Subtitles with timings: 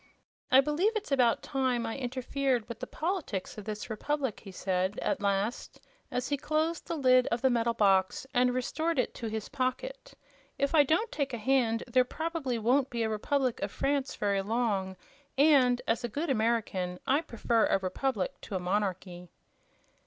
[0.51, 4.97] "I believe it's about time I interfered with the politics of this Republic," he said,
[4.97, 9.27] at last, as he closed the lid of the metal box and restored it to
[9.27, 10.15] his pocket.
[10.57, 14.41] "If I don't take a hand there probably won't be a Republic of France very
[14.41, 14.97] long
[15.37, 19.29] and, as a good American, I prefer a republic to a monarchy."